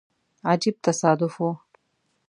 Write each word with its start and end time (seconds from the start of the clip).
عجیب 0.51 0.75
تصادف 0.85 1.33
وو. 1.41 1.49